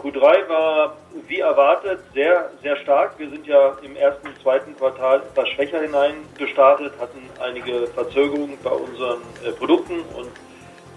Q3 0.00 0.48
war 0.48 0.96
wie 1.28 1.40
erwartet 1.40 2.00
sehr, 2.14 2.50
sehr 2.62 2.76
stark. 2.78 3.18
Wir 3.18 3.28
sind 3.28 3.46
ja 3.46 3.76
im 3.82 3.94
ersten, 3.96 4.28
zweiten 4.42 4.74
Quartal 4.76 5.20
etwas 5.20 5.48
schwächer 5.50 5.80
hinein 5.82 6.14
gestartet, 6.36 6.92
hatten 6.98 7.28
einige 7.40 7.86
Verzögerungen 7.88 8.58
bei 8.62 8.70
unseren 8.70 9.20
äh, 9.44 9.52
Produkten 9.52 10.00
und 10.16 10.30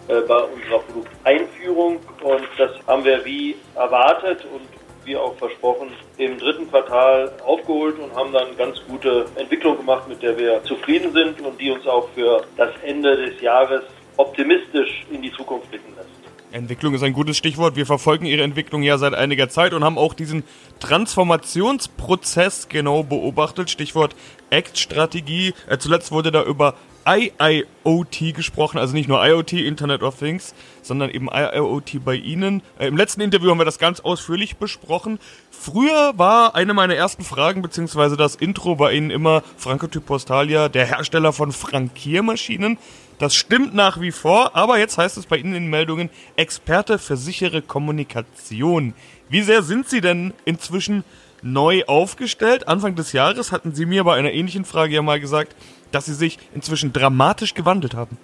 äh, 0.08 0.22
bei 0.22 0.40
unserer 0.40 0.80
Produkteinführung 0.80 2.00
und 2.24 2.48
das 2.58 2.72
haben 2.88 3.04
wir 3.04 3.24
wie 3.26 3.56
erwartet 3.76 4.46
und 4.46 4.68
wie 5.04 5.18
auch 5.18 5.36
versprochen 5.36 5.92
im 6.18 6.38
dritten 6.38 6.70
Quartal 6.70 7.32
aufgeholt 7.44 8.00
und 8.00 8.16
haben 8.16 8.32
dann 8.32 8.56
ganz 8.56 8.80
gute 8.88 9.26
Entwicklung 9.36 9.78
gemacht, 9.78 10.08
mit 10.08 10.22
der 10.22 10.38
wir 10.38 10.64
zufrieden 10.64 11.12
sind 11.12 11.42
und 11.42 11.60
die 11.60 11.72
uns 11.72 11.86
auch 11.88 12.08
für 12.16 12.44
das 12.56 12.70
Ende 12.84 13.18
des 13.18 13.42
Jahres 13.42 13.84
optimistisch 14.18 15.06
in 15.12 15.22
die 15.22 15.32
Zukunft 15.32 15.70
blicken 15.70 15.94
lässt. 15.96 16.21
Entwicklung 16.51 16.93
ist 16.93 17.03
ein 17.03 17.13
gutes 17.13 17.38
Stichwort. 17.38 17.75
Wir 17.75 17.86
verfolgen 17.86 18.25
Ihre 18.25 18.43
Entwicklung 18.43 18.84
ja 18.84 18.98
seit 18.98 19.13
einiger 19.13 19.50
Zeit 19.50 19.74
und 19.74 19.84
haben 19.84 19.98
auch 19.98 20.13
diesen 20.13 20.43
Transformationsprozess 20.79 22.67
genau 22.67 23.03
beobachtet. 23.03 23.70
Stichwort 23.70 24.15
Act-Strategie. 24.50 25.53
Äh, 25.67 25.77
zuletzt 25.77 26.12
wurde 26.12 26.31
da 26.31 26.43
über 26.43 26.75
IIoT 27.05 28.36
gesprochen, 28.36 28.77
also 28.77 28.93
nicht 28.93 29.10
nur 29.10 29.25
IoT, 29.25 29.53
Internet 29.53 30.03
of 30.03 30.20
Things, 30.20 30.53
sondern 30.84 31.10
eben 31.10 31.29
IIoT 31.31 32.03
bei 32.05 32.15
Ihnen. 32.15 32.62
Äh, 32.77 32.88
Im 32.88 32.98
letzten 32.98 33.22
Interview 33.22 33.50
haben 33.50 33.58
wir 33.58 33.65
das 33.65 33.79
ganz 33.79 34.01
ausführlich 34.01 34.58
besprochen. 34.58 35.20
Früher 35.50 36.13
war 36.17 36.53
eine 36.53 36.74
meiner 36.74 36.96
ersten 36.96 37.24
Fragen, 37.24 37.62
beziehungsweise 37.62 38.17
das 38.17 38.36
Intro 38.36 38.75
bei 38.75 38.93
Ihnen 38.93 39.10
immer 39.10 39.41
Frankotyp 39.58 40.05
Postalia, 40.05 40.70
der 40.70 40.86
Hersteller 40.86 41.34
von 41.34 41.51
Frankiermaschinen. 41.51 42.77
Das 43.22 43.36
stimmt 43.36 43.75
nach 43.75 44.01
wie 44.01 44.12
vor, 44.12 44.56
aber 44.56 44.80
jetzt 44.80 44.98
heißt 44.98 45.16
es 45.16 45.28
bei 45.28 45.38
Ihnen 45.38 45.54
in 45.54 45.66
den 45.66 45.70
Meldungen 45.70 46.10
Experte 46.38 46.98
für 46.98 47.18
sichere 47.18 47.62
Kommunikation. 47.62 48.96
Wie 49.30 49.42
sehr 49.42 49.62
sind 49.62 49.88
Sie 49.88 50.01
denn 50.01 50.34
inzwischen 50.44 51.04
neu 51.44 51.84
aufgestellt? 51.86 52.68
Anfang 52.68 52.96
des 52.96 53.13
Jahres 53.13 53.51
hatten 53.51 53.75
Sie 53.75 53.86
mir 53.86 54.06
bei 54.06 54.16
einer 54.16 54.32
ähnlichen 54.32 54.66
Frage 54.66 54.96
ja 54.96 55.04
mal 55.04 55.20
gesagt, 55.20 55.56
dass 55.92 56.08
Sie 56.08 56.16
sich 56.16 56.40
inzwischen 56.56 56.94
dramatisch 56.94 57.54
gewandelt 57.54 57.94
haben. 57.94 58.18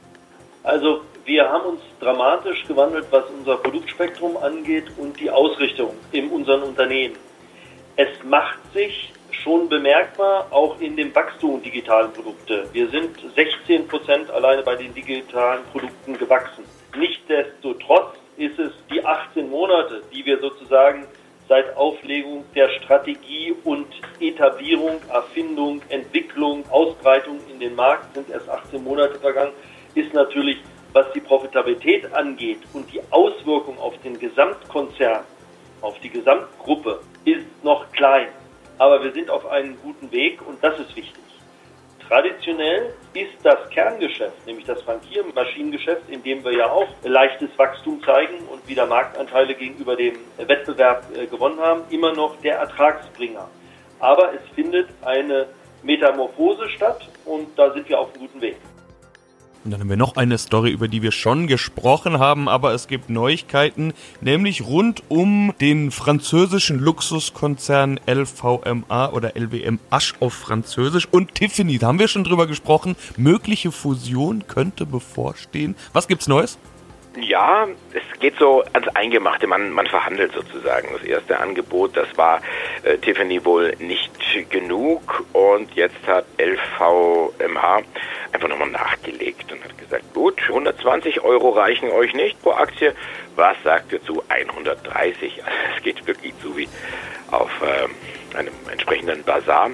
Also 0.64 1.02
wir 1.26 1.48
haben 1.48 1.74
uns 1.74 1.82
dramatisch 2.00 2.66
gewandelt, 2.68 3.06
was 3.12 3.26
unser 3.38 3.58
Produktspektrum 3.58 4.36
angeht 4.38 4.86
und 4.98 5.20
die 5.20 5.30
Ausrichtung 5.30 5.94
in 6.12 6.32
unseren 6.32 6.64
Unternehmen. 6.64 7.18
Es 7.98 8.24
macht 8.24 8.58
sich 8.74 9.14
schon 9.44 9.70
bemerkbar, 9.70 10.48
auch 10.52 10.80
in 10.80 10.96
dem 10.96 11.14
Wachstum 11.14 11.62
digitalen 11.62 12.12
Produkte. 12.14 12.68
Wir 12.74 12.90
sind 12.90 13.18
16 13.36 13.88
Prozent 13.88 14.30
alleine 14.32 14.64
bei 14.64 14.76
den 14.76 14.94
digitalen 14.94 15.64
Produkten 15.72 16.18
gewachsen. 16.18 16.64
Nichtsdestotrotz 16.98 18.16
ist 18.38 18.58
es 18.60 18.72
die 18.92 19.04
18 19.04 19.50
Monate, 19.50 20.02
die 20.14 20.26
wir 20.26 20.40
sozusagen 20.40 21.08
seit 21.48 21.76
Auflegung 21.78 22.44
der 22.56 22.70
Strategie 22.82 23.56
und 23.64 23.88
Etablierung, 24.20 25.00
Erfindung, 25.10 25.82
Entwicklung, 25.90 26.64
Ausbreitung 26.70 27.40
in 27.52 27.60
den 27.60 27.76
Markt 27.76 28.14
sind 28.14 28.30
erst 28.30 28.50
18 28.50 28.84
Monate 28.84 29.20
vergangen, 29.20 29.54
ist 29.96 30.14
natürlich, 30.14 30.58
was 30.94 31.12
die 31.14 31.22
Profitabilität 31.22 32.14
angeht 32.14 32.60
und 32.74 32.92
die 32.92 33.02
Auswirkung 33.12 33.80
auf 33.80 33.94
den 34.04 34.20
Gesamtkonzern, 34.20 35.24
auf 35.82 35.98
die 36.00 36.10
Gesamtgruppe, 36.10 37.02
ist 37.26 37.46
noch 37.64 37.92
klein. 37.92 38.28
Aber 38.78 39.04
wir 39.04 39.12
sind 39.12 39.30
auf 39.30 39.46
einem 39.48 39.78
guten 39.82 40.12
Weg 40.12 40.42
und 40.46 40.64
das 40.64 40.80
ist 40.80 40.96
wichtig. 40.96 41.24
Traditionell 42.08 42.94
ist 43.14 43.34
das 43.44 43.70
Kerngeschäft, 43.70 44.46
nämlich 44.46 44.66
das 44.66 44.82
Frankiermaschinengeschäft, 44.84 46.10
in 46.10 46.24
dem 46.24 46.44
wir 46.44 46.54
ja 46.54 46.70
auch 46.72 46.88
leichtes 47.04 47.50
Wachstum 47.58 48.02
zeigen 48.02 48.38
und 48.50 48.66
wieder 48.68 48.86
Marktanteile 48.86 49.54
gegenüber 49.56 49.96
dem 49.98 50.16
Wettbewerb 50.38 51.04
äh, 51.14 51.26
gewonnen 51.26 51.60
haben, 51.60 51.82
immer 51.90 52.14
noch 52.14 52.40
der 52.42 52.60
Ertragsbringer. 52.60 53.50
Aber 54.00 54.34
es 54.34 54.42
findet 54.56 54.88
eine 55.04 55.48
Metamorphose 55.84 56.70
statt 56.70 57.10
und 57.26 57.58
da 57.60 57.74
sind 57.74 57.90
wir 57.90 58.00
auf 58.00 58.14
einem 58.14 58.22
guten 58.22 58.42
Weg. 58.42 58.58
Und 59.68 59.72
dann 59.72 59.82
haben 59.82 59.90
wir 59.90 59.98
noch 59.98 60.16
eine 60.16 60.38
Story, 60.38 60.72
über 60.72 60.88
die 60.88 61.02
wir 61.02 61.12
schon 61.12 61.46
gesprochen 61.46 62.20
haben, 62.20 62.48
aber 62.48 62.74
es 62.74 62.88
gibt 62.88 63.10
Neuigkeiten, 63.10 63.94
nämlich 64.22 64.66
rund 64.66 65.04
um 65.10 65.54
den 65.60 65.92
französischen 65.92 66.80
Luxuskonzern 66.80 68.00
LVMA 68.08 69.10
oder 69.12 69.36
LWM 69.36 69.80
Asch 69.90 70.14
auf 70.22 70.34
Französisch 70.34 71.06
und 71.12 71.36
Tiffany. 71.36 71.80
Da 71.80 71.88
haben 71.88 72.00
wir 72.00 72.08
schon 72.08 72.24
drüber 72.24 72.48
gesprochen. 72.48 72.96
Mögliche 73.18 73.74
Fusion 73.74 74.48
könnte 74.48 74.86
bevorstehen. 74.86 75.76
Was 75.92 76.08
gibt's 76.08 76.30
Neues? 76.30 76.58
Ja, 77.20 77.68
es 77.94 78.20
geht 78.22 78.36
so 78.40 78.64
ans 78.72 78.88
Eingemachte. 78.96 79.48
Man, 79.48 79.72
man 79.72 79.88
verhandelt 79.88 80.32
sozusagen. 80.32 80.88
Das 80.94 81.04
erste 81.04 81.42
Angebot, 81.42 81.98
das 81.98 82.08
war 82.16 82.42
äh, 82.84 82.98
Tiffany 83.00 83.44
wohl 83.44 83.76
nicht 83.80 84.12
genug 84.50 85.26
und 85.34 85.74
jetzt 85.74 86.08
hat 86.08 86.26
LVMH 86.38 87.82
einfach 88.32 88.48
nochmal 88.48 88.70
nachgelegt 88.70 89.52
und 89.52 89.64
hat 89.64 89.78
gesagt, 89.78 90.14
gut, 90.14 90.42
120 90.42 91.22
Euro 91.22 91.50
reichen 91.50 91.92
euch 91.92 92.14
nicht 92.14 92.42
pro 92.42 92.52
Aktie. 92.52 92.94
Was 93.36 93.56
sagt 93.64 93.92
ihr 93.94 94.02
zu 94.04 94.24
130? 94.28 95.44
Also 95.46 95.58
es 95.78 95.84
geht 95.84 96.06
wirklich 96.08 96.34
zu 96.40 96.58
wie 96.58 96.68
auf 97.32 97.52
äh, 97.62 98.38
einem 98.38 98.54
entsprechenden 98.72 99.24
Bazar. 99.24 99.72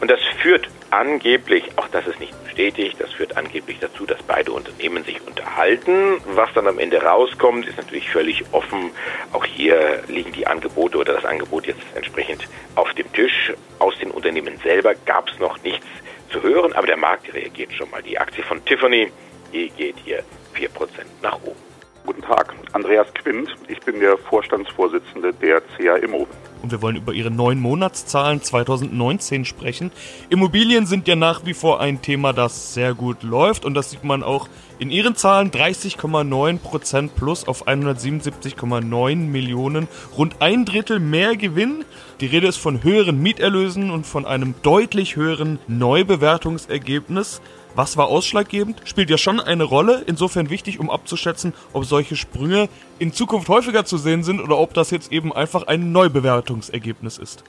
Und 0.00 0.10
das 0.10 0.20
führt 0.40 0.68
angeblich, 0.90 1.64
auch 1.76 1.88
das 1.88 2.06
ist 2.06 2.20
nicht 2.20 2.32
bestätigt, 2.44 2.96
das 2.98 3.12
führt 3.12 3.36
angeblich 3.36 3.78
dazu, 3.80 4.06
dass 4.06 4.22
beide 4.22 4.52
Unternehmen 4.52 5.04
sich 5.04 5.20
unterhalten. 5.26 6.20
Was 6.26 6.52
dann 6.54 6.68
am 6.68 6.78
Ende 6.78 7.02
rauskommt, 7.02 7.66
ist 7.66 7.76
natürlich 7.76 8.08
völlig 8.10 8.44
offen. 8.52 8.90
Auch 9.32 9.44
hier 9.44 10.02
liegen 10.06 10.32
die 10.32 10.46
Angebote 10.46 10.98
oder 10.98 11.14
das 11.14 11.24
Angebot 11.24 11.66
jetzt 11.66 11.82
entsprechend 11.94 12.48
auf 12.76 12.92
dem 12.94 13.12
Tisch. 13.12 13.52
Aus 13.78 13.98
den 13.98 14.10
Unternehmen 14.10 14.58
selber 14.62 14.94
gab 15.06 15.28
es 15.28 15.38
noch 15.38 15.62
nichts 15.62 15.86
zu 16.30 16.42
hören, 16.42 16.72
aber 16.72 16.86
der 16.86 16.96
Markt 16.96 17.32
reagiert 17.32 17.72
schon 17.72 17.90
mal. 17.90 18.02
Die 18.02 18.18
Aktie 18.18 18.42
von 18.44 18.64
Tiffany, 18.64 19.10
die 19.52 19.70
geht 19.70 19.96
hier 20.04 20.22
4% 20.54 20.68
nach 21.22 21.36
oben. 21.42 21.60
Guten 22.06 22.22
Tag, 22.22 22.54
Andreas 22.72 23.12
Quint. 23.14 23.54
Ich 23.68 23.80
bin 23.80 24.00
der 24.00 24.18
Vorstandsvorsitzende 24.18 25.32
der 25.32 25.62
CAIMO. 25.62 26.26
Und 26.64 26.70
wir 26.70 26.80
wollen 26.80 26.96
über 26.96 27.12
Ihre 27.12 27.30
neuen 27.30 27.60
Monatszahlen 27.60 28.40
2019 28.40 29.44
sprechen. 29.44 29.92
Immobilien 30.30 30.86
sind 30.86 31.06
ja 31.06 31.14
nach 31.14 31.44
wie 31.44 31.52
vor 31.52 31.78
ein 31.78 32.00
Thema, 32.00 32.32
das 32.32 32.72
sehr 32.72 32.94
gut 32.94 33.22
läuft. 33.22 33.66
Und 33.66 33.74
das 33.74 33.90
sieht 33.90 34.02
man 34.02 34.22
auch 34.22 34.48
in 34.78 34.90
Ihren 34.90 35.14
Zahlen. 35.14 35.50
30,9% 35.50 37.10
plus 37.14 37.46
auf 37.46 37.68
177,9 37.68 39.14
Millionen. 39.14 39.88
Rund 40.16 40.36
ein 40.40 40.64
Drittel 40.64 41.00
mehr 41.00 41.36
Gewinn. 41.36 41.84
Die 42.20 42.26
Rede 42.26 42.46
ist 42.46 42.56
von 42.56 42.82
höheren 42.82 43.20
Mieterlösen 43.20 43.90
und 43.90 44.06
von 44.06 44.24
einem 44.24 44.54
deutlich 44.62 45.16
höheren 45.16 45.58
Neubewertungsergebnis. 45.68 47.42
Was 47.76 47.96
war 47.96 48.06
ausschlaggebend? 48.06 48.82
Spielt 48.84 49.10
ja 49.10 49.18
schon 49.18 49.40
eine 49.40 49.64
Rolle, 49.64 50.04
insofern 50.06 50.48
wichtig, 50.48 50.78
um 50.78 50.90
abzuschätzen, 50.90 51.54
ob 51.72 51.84
solche 51.84 52.14
Sprünge 52.14 52.68
in 53.00 53.12
Zukunft 53.12 53.48
häufiger 53.48 53.84
zu 53.84 53.98
sehen 53.98 54.22
sind 54.22 54.40
oder 54.40 54.58
ob 54.58 54.74
das 54.74 54.92
jetzt 54.92 55.10
eben 55.10 55.32
einfach 55.32 55.66
ein 55.66 55.90
Neubewertungsergebnis 55.90 57.18
ist. 57.18 57.42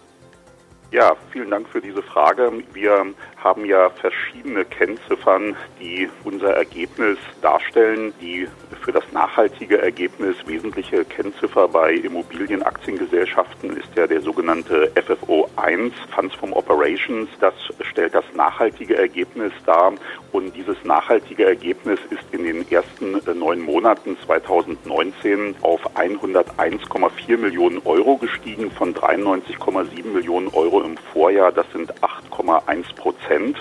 Ja, 0.96 1.14
vielen 1.34 1.52
Dank 1.52 1.68
für 1.68 1.82
diese 1.82 2.02
Frage. 2.02 2.54
Wir 2.72 3.06
haben 3.44 3.66
ja 3.66 3.90
verschiedene 3.90 4.64
Kennziffern, 4.64 5.58
die 5.78 6.10
unser 6.24 6.52
Ergebnis 6.52 7.18
darstellen. 7.42 8.14
Die 8.22 8.48
für 8.82 8.94
das 8.94 9.04
nachhaltige 9.12 9.82
Ergebnis 9.82 10.38
wesentliche 10.46 11.04
Kennziffer 11.04 11.68
bei 11.68 11.96
Immobilienaktiengesellschaften 11.96 13.76
ist 13.76 13.90
ja 13.96 14.08
der 14.08 14.22
sogenannte 14.22 14.90
FFO 14.96 15.50
1, 15.58 15.94
Funds 16.16 16.34
from 16.36 16.54
Operations. 16.54 17.28
Das 17.42 17.54
stellt 17.82 18.14
das 18.14 18.24
nachhaltige 18.34 18.98
Ergebnis 18.98 19.52
dar. 19.66 19.92
Und 20.32 20.56
dieses 20.56 20.82
nachhaltige 20.86 21.46
Ergebnis 21.46 22.00
ist 22.10 22.24
in 22.32 22.46
den 22.46 22.72
ersten 22.72 23.20
neun 23.38 23.60
Monaten 23.60 24.18
2019 24.26 25.56
auf 25.62 25.82
101,4 25.98 27.38
Millionen 27.38 27.82
Euro 27.84 28.16
gestiegen 28.16 28.72
von 28.72 28.94
93,7 28.94 30.06
Millionen 30.08 30.48
Euro 30.50 30.85
im 30.86 30.98
Vorjahr. 30.98 31.52
Das 31.52 31.66
sind 31.72 31.94
8,1 32.02 32.96
Prozent. 32.96 33.58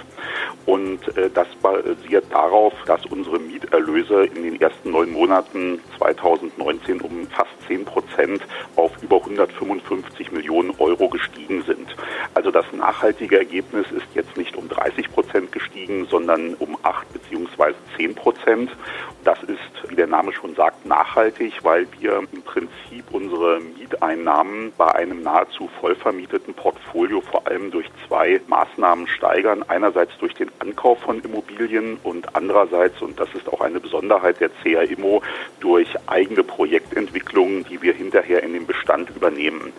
Und 0.67 1.17
äh, 1.17 1.31
das 1.31 1.49
basiert 1.57 2.25
darauf, 2.31 2.73
dass 2.87 3.05
unsere 3.07 3.39
Mieterlöse 3.39 4.25
in 4.25 4.43
den 4.43 4.61
ersten 4.61 4.91
neun 4.91 5.13
Monaten 5.13 5.81
2019 5.99 7.01
um 7.01 7.27
fast 7.29 7.51
10 7.67 7.85
Prozent 7.85 8.43
auf 8.77 8.91
über 9.03 9.17
155 9.17 10.33
Millionen 10.33 10.73
Euro 10.79 11.09
gestiegen 11.09 11.63
sind. 11.63 11.95
Also 12.35 12.51
das 12.51 12.65
nachhaltige 12.73 13.39
Ergebnis 13.39 13.87
ist 13.93 14.07
jetzt 14.15 14.37
nicht 14.37 14.57
um 14.57 14.69
30 14.69 15.13
Prozent 15.13 15.53
gestiegen, 15.53 16.07
sondern 16.07 16.55
um 16.55 16.77
8 16.83 17.13
beziehungsweise 17.13 17.77
10 17.97 18.15
Prozent. 18.15 18.71
Das 19.25 19.43
ist, 19.45 19.91
wie 19.91 19.97
der 19.97 20.07
Name 20.07 20.33
schon 20.33 20.55
sagt, 20.55 20.87
nachhaltig, 20.87 21.53
weil 21.63 21.87
wir 21.99 22.23
im 22.33 22.43
Prinzip 22.43 23.05
unsere 23.13 23.61
Mieteinnahmen 24.25 24.73
bei 24.77 24.95
einem 24.95 25.23
nahezu 25.23 25.69
vollvermieteten 25.81 26.55
Portfolio 26.55 27.21
vor 27.21 27.47
allem 27.47 27.71
durch 27.71 27.87
zwei 28.07 28.41
Maßnahmen 28.47 29.07
steigern. 29.07 29.63
Einerseits 29.69 30.17
durch 30.19 30.35
den 30.35 30.51
Ankauf 30.59 30.99
von 31.01 31.21
Immobilien 31.21 31.99
und 32.03 32.35
andererseits, 32.35 33.01
und 33.03 33.21
das 33.21 33.29
ist 33.35 33.49
auch 33.53 33.61
eine 33.61 33.81
Besonderheit 33.81 34.41
der 34.41 34.49
CA 34.49 34.85
durch 35.61 35.89
eigene 36.07 36.43
Projektentwicklungen, 36.43 37.65
die 37.65 37.83
wir 37.83 37.93
hinterher 37.93 38.43
in 38.43 38.55
den 38.55 38.67
Bestand 38.67 39.11
übernehmen. 39.11 39.73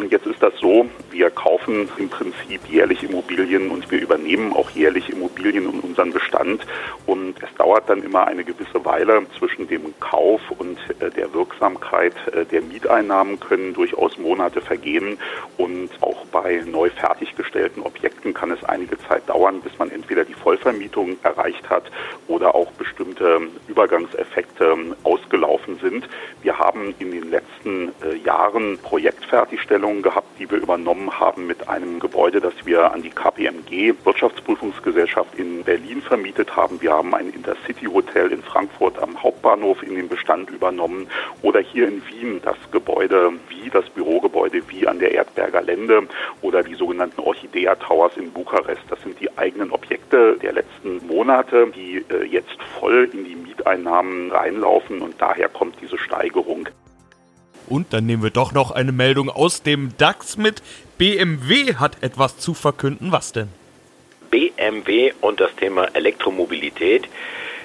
Und 0.00 0.10
jetzt 0.12 0.26
ist 0.26 0.42
das 0.42 0.54
so, 0.58 0.86
wir 1.10 1.28
kaufen 1.28 1.86
im 1.98 2.08
Prinzip 2.08 2.66
jährlich 2.70 3.02
Immobilien 3.02 3.70
und 3.70 3.90
wir 3.90 4.00
übernehmen 4.00 4.54
auch 4.54 4.70
jährlich 4.70 5.10
Immobilien 5.10 5.70
in 5.70 5.80
unseren 5.80 6.10
Bestand. 6.10 6.66
Und 7.04 7.34
es 7.42 7.54
dauert 7.58 7.90
dann 7.90 8.02
immer 8.02 8.26
eine 8.26 8.42
gewisse 8.42 8.82
Weile 8.86 9.26
zwischen 9.38 9.68
dem 9.68 9.92
Kauf 10.00 10.40
und 10.56 10.78
äh, 11.00 11.10
der 11.10 11.34
Wirksamkeit 11.34 12.14
äh, 12.32 12.46
der 12.46 12.62
Mieteinnahmen 12.62 13.38
können 13.40 13.74
durchaus 13.74 14.16
Monate 14.16 14.62
vergehen. 14.62 15.18
Und 15.58 15.90
auch 16.00 16.24
bei 16.32 16.62
neu 16.64 16.88
fertiggestellten 16.88 17.82
Objekten 17.82 18.32
kann 18.32 18.52
es 18.52 18.64
einige 18.64 18.96
Zeit 19.00 19.28
dauern, 19.28 19.60
bis 19.60 19.78
man 19.78 19.90
entweder 19.90 20.24
die 20.24 20.32
Vollvermietung 20.32 21.18
erreicht 21.24 21.68
hat 21.68 21.84
oder 22.26 22.54
auch 22.54 22.70
bestimmte 22.72 23.42
Übergangseffekte 23.68 24.96
ausgelaufen 25.02 25.78
sind. 25.82 26.08
Wir 26.40 26.58
haben 26.58 26.94
in 26.98 27.10
den 27.10 27.30
letzten 27.30 27.92
äh, 28.02 28.16
Jahren 28.24 28.78
Projektfertigstellungen 28.78 29.89
gehabt, 30.02 30.38
die 30.38 30.50
wir 30.50 30.58
übernommen 30.58 31.18
haben 31.18 31.46
mit 31.46 31.68
einem 31.68 31.98
Gebäude, 31.98 32.40
das 32.40 32.54
wir 32.64 32.92
an 32.92 33.02
die 33.02 33.10
KPMG 33.10 33.94
Wirtschaftsprüfungsgesellschaft 34.04 35.34
in 35.36 35.64
Berlin 35.64 36.00
vermietet 36.00 36.56
haben. 36.56 36.80
Wir 36.80 36.92
haben 36.92 37.14
ein 37.14 37.30
Intercity-Hotel 37.30 38.32
in 38.32 38.42
Frankfurt 38.42 38.98
am 39.02 39.22
Hauptbahnhof 39.22 39.82
in 39.82 39.96
den 39.96 40.08
Bestand 40.08 40.50
übernommen 40.50 41.08
oder 41.42 41.60
hier 41.60 41.88
in 41.88 42.02
Wien 42.08 42.40
das 42.42 42.56
Gebäude 42.70 43.32
wie 43.48 43.68
das 43.70 43.88
Bürogebäude 43.90 44.62
wie 44.68 44.86
an 44.86 44.98
der 45.00 45.12
Erdberger 45.12 45.62
Lände 45.62 46.06
oder 46.40 46.62
die 46.62 46.74
sogenannten 46.74 47.20
Orchidea 47.20 47.74
Towers 47.74 48.16
in 48.16 48.32
Bukarest. 48.32 48.82
Das 48.88 49.02
sind 49.02 49.20
die 49.20 49.36
eigenen 49.36 49.72
Objekte 49.72 50.38
der 50.38 50.52
letzten 50.52 51.06
Monate, 51.06 51.66
die 51.74 52.04
äh, 52.08 52.24
jetzt 52.24 52.62
voll 52.78 53.10
in 53.12 53.24
die 53.24 53.34
Mieteinnahmen 53.34 54.30
reinlaufen 54.30 55.02
und 55.02 55.20
daher 55.20 55.48
kommt 55.48 55.76
diese 55.80 55.98
Steigerung. 55.98 56.68
Und 57.70 57.92
dann 57.92 58.04
nehmen 58.04 58.22
wir 58.22 58.30
doch 58.30 58.52
noch 58.52 58.72
eine 58.72 58.92
Meldung 58.92 59.30
aus 59.30 59.62
dem 59.62 59.96
DAX 59.96 60.36
mit. 60.36 60.60
BMW 60.98 61.76
hat 61.76 62.02
etwas 62.02 62.36
zu 62.36 62.52
verkünden. 62.52 63.12
Was 63.12 63.32
denn? 63.32 63.48
BMW 64.30 65.12
und 65.20 65.40
das 65.40 65.54
Thema 65.54 65.84
Elektromobilität. 65.94 67.08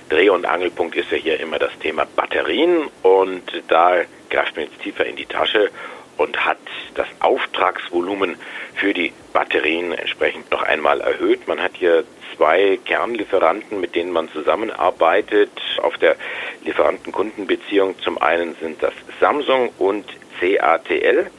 Dreh- 0.10 0.30
und 0.30 0.46
Angelpunkt 0.46 0.96
ist 0.96 1.12
ja 1.12 1.18
hier 1.18 1.40
immer 1.40 1.58
das 1.58 1.72
Thema 1.80 2.06
Batterien 2.16 2.88
und 3.02 3.42
da 3.68 4.02
greift 4.30 4.56
man 4.56 4.66
jetzt 4.66 4.80
tiefer 4.82 5.06
in 5.06 5.16
die 5.16 5.26
Tasche 5.26 5.72
und 6.18 6.46
hat 6.46 6.58
das 6.96 7.08
Auftragsvolumen 7.20 8.36
für 8.76 8.94
die 8.94 9.14
Batterien 9.34 9.92
entsprechend 9.92 10.50
noch 10.52 10.64
einmal 10.64 11.02
erhöht. 11.02 11.48
Man 11.48 11.62
hat 11.62 11.72
hier 11.76 12.04
zwei 12.36 12.80
Kernlieferanten, 12.86 13.80
mit 13.80 13.96
denen 13.96 14.12
man 14.12 14.30
zusammenarbeitet 14.30 15.52
auf 15.82 15.98
der 15.98 16.16
Lieferanten-Kundenbeziehung. 16.64 18.00
Zum 18.00 18.18
einen 18.18 18.56
sind 18.56 18.82
das 18.82 18.94
Samsung 19.20 19.70
und 19.78 20.06
CATL. 20.40 21.30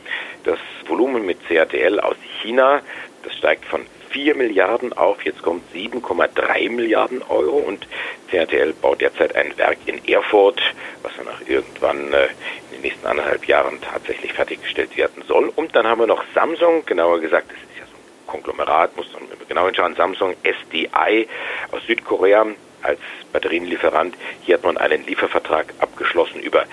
Das 0.44 0.58
Volumen 0.86 1.26
mit 1.26 1.46
CATL 1.48 2.00
aus 2.00 2.16
China, 2.40 2.80
das 3.24 3.34
steigt 3.34 3.64
von 3.64 3.84
4 4.16 4.34
Milliarden 4.34 4.94
auf, 4.94 5.22
jetzt 5.26 5.42
kommt 5.42 5.62
7,3 5.74 6.70
Milliarden 6.70 7.20
Euro 7.28 7.58
und 7.58 7.86
CATL 8.30 8.72
baut 8.72 9.02
derzeit 9.02 9.36
ein 9.36 9.52
Werk 9.58 9.76
in 9.84 10.02
Erfurt, 10.08 10.58
was 11.02 11.12
dann 11.18 11.28
auch 11.28 11.46
irgendwann 11.46 12.14
äh, 12.14 12.28
in 12.70 12.76
den 12.76 12.80
nächsten 12.80 13.06
anderthalb 13.06 13.44
Jahren 13.44 13.78
tatsächlich 13.82 14.32
fertiggestellt 14.32 14.96
werden 14.96 15.22
soll. 15.28 15.52
Und 15.54 15.76
dann 15.76 15.86
haben 15.86 16.00
wir 16.00 16.06
noch 16.06 16.24
Samsung, 16.34 16.86
genauer 16.86 17.20
gesagt, 17.20 17.50
das 17.50 17.58
ist 17.58 17.78
ja 17.78 17.84
so 17.84 17.92
ein 17.92 18.26
Konglomerat, 18.26 18.96
muss 18.96 19.06
man 19.12 19.24
genau 19.46 19.66
hinschauen, 19.66 19.94
Samsung 19.96 20.34
SDI 20.44 21.28
aus 21.72 21.82
Südkorea 21.86 22.46
als 22.80 23.00
Batterienlieferant. 23.34 24.14
Hier 24.40 24.54
hat 24.54 24.64
man 24.64 24.78
einen 24.78 25.04
Liefervertrag 25.04 25.74
abgeschlossen 25.78 26.40
über 26.40 26.64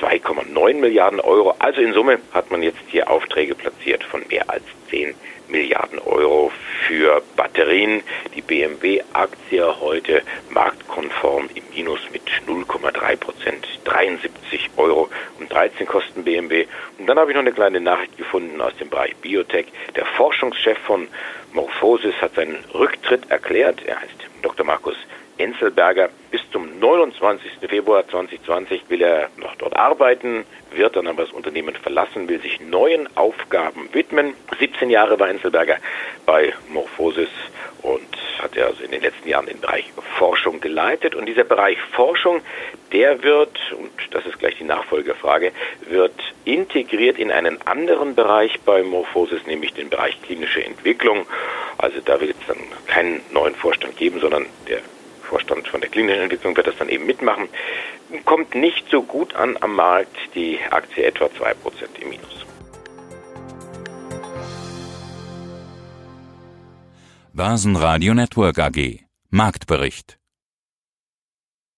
2,9 0.00 0.74
Milliarden 0.74 1.18
Euro. 1.18 1.56
Also 1.58 1.80
in 1.80 1.92
Summe 1.92 2.20
hat 2.32 2.52
man 2.52 2.62
jetzt 2.62 2.78
hier 2.86 3.10
Aufträge 3.10 3.56
platziert 3.56 4.04
von 4.04 4.22
mehr 4.28 4.48
als 4.48 4.62
10 4.90 5.12
Milliarden 5.48 5.98
Euro 5.98 6.52
für 6.86 7.22
Batterien. 7.36 8.02
Die 8.34 8.42
BMW-Aktie 8.42 9.80
heute 9.80 10.22
marktkonform 10.50 11.48
im 11.54 11.62
Minus 11.74 12.00
mit 12.12 12.22
0,3 12.46 13.16
Prozent. 13.16 13.66
73 13.84 14.70
Euro 14.76 15.08
und 15.38 15.52
13 15.52 15.86
kosten 15.86 16.24
BMW. 16.24 16.66
Und 16.98 17.06
dann 17.06 17.18
habe 17.18 17.30
ich 17.30 17.34
noch 17.34 17.42
eine 17.42 17.52
kleine 17.52 17.80
Nachricht 17.80 18.16
gefunden 18.16 18.60
aus 18.60 18.76
dem 18.76 18.88
Bereich 18.88 19.16
Biotech. 19.16 19.66
Der 19.96 20.06
Forschungschef 20.06 20.78
von 20.78 21.08
Morphosis 21.52 22.14
hat 22.20 22.34
seinen 22.34 22.64
Rücktritt 22.74 23.30
erklärt. 23.30 23.82
Er 23.86 24.00
heißt 24.00 24.28
Dr. 24.42 24.66
Markus 24.66 24.96
Enzelberger. 25.38 26.10
Bis 26.30 26.40
zum 26.50 26.78
29. 26.78 27.52
Februar 27.68 28.06
2020 28.08 28.82
will 28.88 29.02
er 29.02 29.28
noch 29.36 29.54
dort 29.56 29.76
arbeiten, 29.76 30.44
wird 30.72 30.96
dann 30.96 31.06
aber 31.06 31.24
das 31.24 31.32
Unternehmen 31.32 31.74
verlassen, 31.74 32.28
will 32.28 32.40
sich 32.40 32.60
neuen 32.60 33.08
Aufgaben 33.16 33.88
widmen. 33.92 34.34
17 34.58 34.90
Jahre 34.90 35.18
war 35.18 35.28
Enzelberger 35.28 35.76
bei 36.26 36.52
Morphosis 36.68 37.28
und 37.82 38.00
hat 38.38 38.56
er 38.56 38.66
also 38.66 38.82
in 38.82 38.90
den 38.90 39.02
letzten 39.02 39.28
Jahren 39.28 39.46
den 39.46 39.60
Bereich 39.60 39.92
Forschung 40.18 40.60
geleitet. 40.60 41.14
Und 41.14 41.26
dieser 41.26 41.44
Bereich 41.44 41.78
Forschung, 41.92 42.40
der 42.92 43.22
wird, 43.22 43.58
und 43.72 43.90
das 44.10 44.26
ist 44.26 44.38
gleich 44.38 44.56
die 44.58 44.64
Nachfolgefrage, 44.64 45.52
wird 45.88 46.14
integriert 46.44 47.18
in 47.18 47.30
einen 47.30 47.60
anderen 47.66 48.14
Bereich 48.14 48.60
bei 48.60 48.82
Morphosis, 48.82 49.46
nämlich 49.46 49.74
den 49.74 49.88
Bereich 49.90 50.20
klinische 50.22 50.64
Entwicklung. 50.64 51.26
Also 51.78 52.00
da 52.04 52.20
wird 52.20 52.36
es 52.40 52.46
dann 52.46 52.58
keinen 52.86 53.20
neuen 53.32 53.54
Vorstand 53.54 53.96
geben, 53.96 54.20
sondern 54.20 54.46
der 54.68 54.80
Vorstand 55.24 55.68
von 55.68 55.80
der 55.80 55.90
klinischen 55.90 56.22
Entwicklung 56.22 56.56
wird 56.56 56.66
das 56.66 56.76
dann 56.78 56.88
eben 56.88 57.06
mitmachen. 57.06 57.48
Kommt 58.24 58.54
nicht 58.54 58.84
so 58.90 59.02
gut 59.02 59.34
an 59.34 59.56
am 59.60 59.74
Markt, 59.74 60.16
die 60.34 60.58
Aktie 60.70 61.04
etwa 61.04 61.26
2% 61.26 61.54
im 62.00 62.08
Minus. 62.10 62.46
Börsenradio 67.32 68.14
Network 68.14 68.58
AG 68.60 69.00
Marktbericht 69.30 70.18